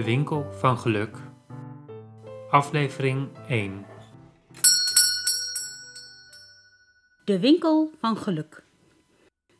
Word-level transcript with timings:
De 0.00 0.06
winkel 0.06 0.52
van 0.52 0.78
geluk. 0.78 1.16
Aflevering 2.50 3.28
1. 3.48 3.86
De 7.24 7.38
winkel 7.40 7.90
van 7.98 8.16
geluk. 8.16 8.64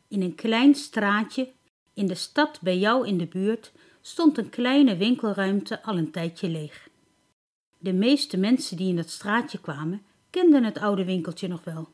In 0.07 0.21
een 0.21 0.35
klein 0.35 0.75
straatje 0.75 1.51
in 1.93 2.07
de 2.07 2.15
stad 2.15 2.59
bij 2.61 2.77
jou 2.77 3.07
in 3.07 3.17
de 3.17 3.27
buurt 3.27 3.71
stond 4.01 4.37
een 4.37 4.49
kleine 4.49 4.97
winkelruimte 4.97 5.83
al 5.83 5.97
een 5.97 6.11
tijdje 6.11 6.49
leeg. 6.49 6.89
De 7.77 7.93
meeste 7.93 8.37
mensen 8.37 8.77
die 8.77 8.89
in 8.89 8.95
dat 8.95 9.09
straatje 9.09 9.59
kwamen, 9.59 10.01
kenden 10.29 10.63
het 10.63 10.77
oude 10.77 11.05
winkeltje 11.05 11.47
nog 11.47 11.63
wel. 11.63 11.87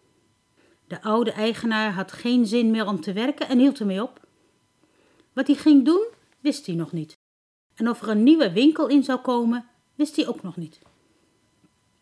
De 0.88 1.02
oude 1.02 1.32
eigenaar 1.32 1.92
had 1.92 2.12
geen 2.12 2.46
zin 2.46 2.72
meer 2.72 2.88
om 2.88 3.02
te 3.02 3.14
werken 3.14 3.48
en 3.48 3.60
hield 3.60 3.80
ermee 3.80 4.04
op. 4.04 4.28
Wat 5.34 5.48
hij 5.48 5.56
ging 5.56 5.86
doen, 5.86 6.08
wist 6.40 6.66
hij 6.66 6.76
nog 6.76 6.92
niet. 6.92 7.17
En 7.78 7.90
of 7.90 8.02
er 8.02 8.10
een 8.10 8.24
nieuwe 8.24 8.52
winkel 8.52 8.88
in 8.88 9.04
zou 9.04 9.20
komen, 9.20 9.66
wist 9.96 10.16
hij 10.16 10.28
ook 10.28 10.44
nog 10.44 10.56
niet. 10.56 10.80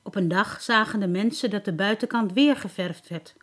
Op 0.02 0.16
een 0.16 0.28
dag 0.28 0.62
zagen 0.62 1.00
de 1.00 1.08
mensen 1.08 1.50
dat 1.50 1.66
de 1.66 1.74
buitenkant 1.74 2.34
weer 2.34 2.56
geverfd 2.56 3.10
werd. 3.10 3.36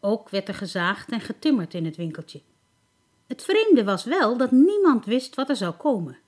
Ook 0.00 0.28
werd 0.28 0.48
er 0.48 0.54
gezaagd 0.54 1.10
en 1.10 1.20
getimmerd 1.20 1.74
in 1.74 1.84
het 1.84 1.96
winkeltje. 1.96 2.40
Het 3.26 3.42
vreemde 3.42 3.84
was 3.84 4.04
wel 4.04 4.36
dat 4.36 4.50
niemand 4.50 5.04
wist 5.04 5.34
wat 5.34 5.48
er 5.48 5.56
zou 5.56 5.74
komen. 5.74 6.18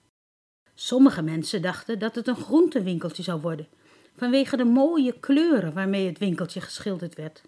Sommige 0.75 1.23
mensen 1.23 1.63
dachten 1.63 1.99
dat 1.99 2.15
het 2.15 2.27
een 2.27 2.37
groentewinkeltje 2.37 3.23
zou 3.23 3.41
worden, 3.41 3.69
vanwege 4.17 4.57
de 4.57 4.65
mooie 4.65 5.19
kleuren 5.21 5.75
waarmee 5.75 6.07
het 6.07 6.19
winkeltje 6.19 6.61
geschilderd 6.61 7.15
werd. 7.15 7.43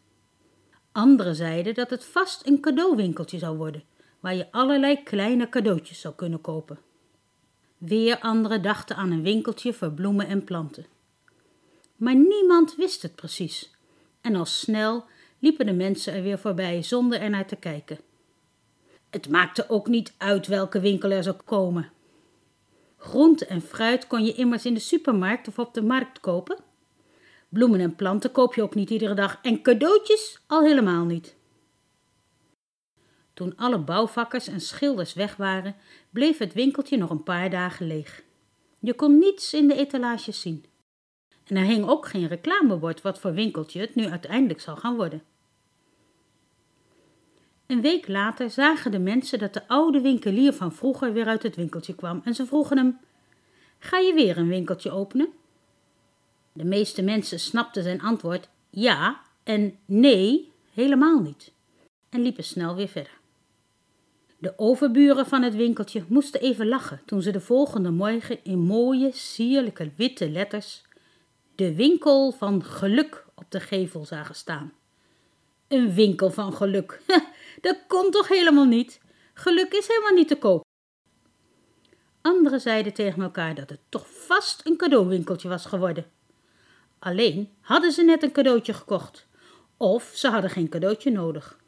Anderen 0.93 1.35
zeiden 1.35 1.75
dat 1.75 1.91
het 1.91 2.05
vast 2.05 2.47
een 2.47 2.61
cadeauwinkeltje 2.61 3.39
zou 3.39 3.57
worden, 3.57 3.85
waar 4.21 4.35
je 4.35 4.53
allerlei 4.53 5.03
kleine 5.03 5.49
cadeautjes 5.49 6.01
zou 6.01 6.15
kunnen 6.15 6.41
kopen. 6.41 6.79
Weer 7.81 8.19
anderen 8.19 8.63
dachten 8.63 8.97
aan 8.97 9.11
een 9.11 9.23
winkeltje 9.23 9.73
voor 9.73 9.93
bloemen 9.93 10.27
en 10.27 10.45
planten. 10.45 10.87
Maar 11.97 12.15
niemand 12.15 12.77
wist 12.77 13.03
het 13.03 13.15
precies, 13.15 13.71
en 14.21 14.35
al 14.37 14.45
snel 14.45 15.05
liepen 15.39 15.67
de 15.67 15.73
mensen 15.73 16.15
er 16.15 16.23
weer 16.23 16.39
voorbij 16.39 16.83
zonder 16.83 17.21
er 17.21 17.31
naar 17.31 17.47
te 17.47 17.57
kijken. 17.57 17.99
Het 19.11 19.29
maakte 19.29 19.69
ook 19.69 19.89
niet 19.89 20.13
uit 20.17 20.47
welke 20.47 20.81
winkel 20.81 21.11
er 21.11 21.23
zou 21.23 21.37
komen. 21.45 21.91
Groente 22.97 23.47
en 23.47 23.63
fruit 23.63 24.07
kon 24.07 24.25
je 24.25 24.35
immers 24.35 24.65
in 24.65 24.75
de 24.75 24.81
supermarkt 24.81 25.49
of 25.49 25.59
op 25.59 25.75
de 25.75 25.83
markt 25.83 26.21
kopen. 26.21 26.59
Bloemen 27.49 27.81
en 27.81 27.95
planten 27.95 28.33
koop 28.33 28.55
je 28.55 28.63
ook 28.63 28.75
niet 28.75 28.91
iedere 28.91 29.15
dag 29.15 29.39
en 29.43 29.63
cadeautjes 29.63 30.41
al 30.47 30.63
helemaal 30.63 31.05
niet. 31.05 31.37
Toen 33.41 33.57
alle 33.57 33.79
bouwvakkers 33.79 34.47
en 34.47 34.61
schilders 34.61 35.15
weg 35.15 35.37
waren, 35.37 35.77
bleef 36.11 36.39
het 36.39 36.53
winkeltje 36.53 36.97
nog 36.97 37.11
een 37.11 37.23
paar 37.23 37.51
dagen 37.51 37.87
leeg. 37.87 38.23
Je 38.79 38.95
kon 38.95 39.19
niets 39.19 39.55
in 39.55 39.69
de 39.69 39.75
etalages 39.75 40.41
zien. 40.41 40.65
En 41.47 41.57
er 41.57 41.65
hing 41.65 41.89
ook 41.89 42.07
geen 42.07 42.29
reclamebord 42.29 43.03
wat 43.03 43.19
voor 43.19 43.33
winkeltje 43.33 43.81
het 43.81 43.95
nu 43.95 44.07
uiteindelijk 44.07 44.61
zal 44.61 44.77
gaan 44.77 44.97
worden. 44.97 45.23
Een 47.67 47.81
week 47.81 48.09
later 48.09 48.51
zagen 48.51 48.91
de 48.91 48.99
mensen 48.99 49.39
dat 49.39 49.55
de 49.55 49.69
oude 49.69 50.01
winkelier 50.01 50.53
van 50.53 50.73
vroeger 50.73 51.13
weer 51.13 51.27
uit 51.27 51.43
het 51.43 51.57
winkeltje 51.57 51.95
kwam 51.95 52.21
en 52.25 52.35
ze 52.35 52.47
vroegen 52.47 52.77
hem: 52.77 52.99
Ga 53.79 53.99
je 53.99 54.15
weer 54.15 54.39
een 54.39 54.49
winkeltje 54.49 54.91
openen? 54.91 55.29
De 56.53 56.65
meeste 56.65 57.03
mensen 57.03 57.41
snapten 57.41 57.83
zijn 57.83 58.01
antwoord 58.01 58.49
ja 58.71 59.21
en 59.43 59.79
nee, 59.85 60.53
helemaal 60.73 61.21
niet, 61.21 61.53
en 62.09 62.23
liepen 62.23 62.45
snel 62.45 62.75
weer 62.75 62.89
verder. 62.89 63.20
De 64.41 64.53
overburen 64.57 65.27
van 65.27 65.43
het 65.43 65.55
winkeltje 65.55 66.05
moesten 66.09 66.41
even 66.41 66.69
lachen 66.69 67.01
toen 67.07 67.23
ze 67.23 67.31
de 67.31 67.41
volgende 67.41 67.91
morgen 67.91 68.45
in 68.45 68.59
mooie, 68.59 69.13
sierlijke 69.13 69.91
witte 69.97 70.31
letters 70.31 70.83
de 71.55 71.75
winkel 71.75 72.33
van 72.33 72.65
geluk 72.65 73.25
op 73.35 73.45
de 73.49 73.61
gevel 73.61 74.05
zagen 74.05 74.35
staan. 74.35 74.73
Een 75.69 75.95
winkel 75.95 76.31
van 76.31 76.53
geluk, 76.53 77.01
dat 77.67 77.77
kon 77.89 78.11
toch 78.11 78.29
helemaal 78.29 78.65
niet? 78.65 79.01
Geluk 79.35 79.73
is 79.73 79.87
helemaal 79.87 80.15
niet 80.15 80.29
te 80.29 80.39
koop. 80.39 80.65
Anderen 82.21 82.61
zeiden 82.61 82.93
tegen 82.93 83.23
elkaar 83.23 83.55
dat 83.55 83.71
het 83.71 83.81
toch 83.89 84.07
vast 84.11 84.67
een 84.67 84.77
cadeauwinkeltje 84.77 85.49
was 85.49 85.67
geworden. 85.67 86.11
Alleen 86.99 87.51
hadden 87.61 87.93
ze 87.93 88.03
net 88.03 88.23
een 88.23 88.33
cadeautje 88.33 88.73
gekocht, 88.73 89.27
of 89.77 90.11
ze 90.15 90.29
hadden 90.29 90.51
geen 90.51 90.69
cadeautje 90.69 91.11
nodig. 91.11 91.60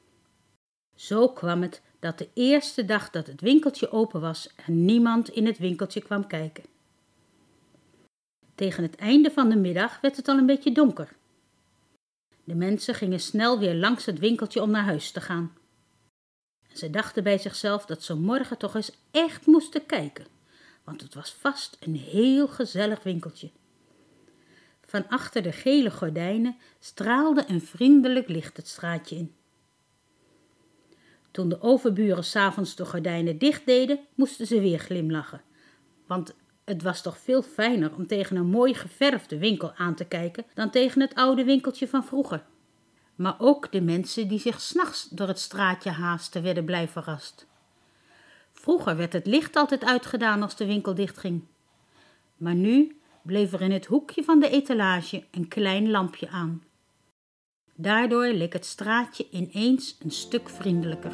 Zo 1.02 1.28
kwam 1.28 1.62
het 1.62 1.82
dat 1.98 2.18
de 2.18 2.28
eerste 2.34 2.84
dag 2.84 3.10
dat 3.10 3.26
het 3.26 3.40
winkeltje 3.40 3.90
open 3.90 4.20
was 4.20 4.48
er 4.56 4.70
niemand 4.70 5.28
in 5.28 5.46
het 5.46 5.58
winkeltje 5.58 6.02
kwam 6.02 6.26
kijken. 6.26 6.64
Tegen 8.54 8.82
het 8.82 8.96
einde 8.96 9.30
van 9.30 9.48
de 9.48 9.56
middag 9.56 10.00
werd 10.00 10.16
het 10.16 10.28
al 10.28 10.38
een 10.38 10.46
beetje 10.46 10.72
donker. 10.72 11.12
De 12.44 12.54
mensen 12.54 12.94
gingen 12.94 13.20
snel 13.20 13.58
weer 13.58 13.74
langs 13.74 14.06
het 14.06 14.18
winkeltje 14.18 14.62
om 14.62 14.70
naar 14.70 14.84
huis 14.84 15.10
te 15.10 15.20
gaan. 15.20 15.52
En 16.68 16.76
ze 16.76 16.90
dachten 16.90 17.22
bij 17.22 17.38
zichzelf 17.38 17.86
dat 17.86 18.02
ze 18.02 18.14
morgen 18.14 18.58
toch 18.58 18.74
eens 18.74 18.92
echt 19.10 19.46
moesten 19.46 19.86
kijken, 19.86 20.26
want 20.84 21.00
het 21.00 21.14
was 21.14 21.32
vast 21.32 21.76
een 21.80 21.96
heel 21.96 22.48
gezellig 22.48 23.02
winkeltje. 23.02 23.50
Van 24.86 25.08
achter 25.08 25.42
de 25.42 25.52
gele 25.52 25.90
gordijnen 25.90 26.56
straalde 26.78 27.44
een 27.48 27.62
vriendelijk 27.62 28.28
licht 28.28 28.56
het 28.56 28.69
straatje 28.69 29.16
in. 29.16 29.34
Toen 31.32 31.48
de 31.48 31.62
overburen 31.62 32.25
s'avonds 32.25 32.75
de 32.76 32.84
gordijnen 32.84 33.38
dicht 33.38 33.66
deden, 33.66 34.00
moesten 34.15 34.47
ze 34.47 34.60
weer 34.60 34.78
glimlachen. 34.78 35.41
Want 36.06 36.34
het 36.65 36.82
was 36.82 37.03
toch 37.03 37.19
veel 37.19 37.43
fijner 37.43 37.94
om 37.97 38.06
tegen 38.06 38.37
een 38.37 38.47
mooi 38.47 38.75
geverfde 38.75 39.38
winkel 39.38 39.72
aan 39.72 39.94
te 39.94 40.04
kijken 40.04 40.44
dan 40.54 40.70
tegen 40.70 41.00
het 41.00 41.15
oude 41.15 41.44
winkeltje 41.44 41.88
van 41.88 42.04
vroeger. 42.04 42.44
Maar 43.15 43.34
ook 43.38 43.72
de 43.72 43.81
mensen 43.81 44.28
die 44.28 44.38
zich 44.38 44.60
s'nachts 44.60 45.09
door 45.09 45.28
het 45.28 45.38
straatje 45.38 45.91
haasten, 45.91 46.43
werden 46.43 46.65
blij 46.65 46.88
verrast. 46.88 47.47
Vroeger 48.53 48.97
werd 48.97 49.12
het 49.12 49.26
licht 49.26 49.56
altijd 49.56 49.84
uitgedaan 49.84 50.43
als 50.43 50.56
de 50.56 50.66
winkel 50.66 50.94
dichtging. 50.94 51.44
Maar 52.37 52.54
nu 52.54 53.00
bleef 53.22 53.53
er 53.53 53.60
in 53.60 53.72
het 53.72 53.87
hoekje 53.87 54.25
van 54.25 54.41
de 54.41 54.49
etalage 54.49 55.25
een 55.31 55.49
klein 55.49 55.91
lampje 55.91 56.28
aan. 56.28 56.62
Daardoor 57.82 58.26
leek 58.26 58.53
het 58.53 58.66
straatje 58.66 59.26
ineens 59.31 59.97
een 60.04 60.10
stuk 60.10 60.48
vriendelijker. 60.48 61.12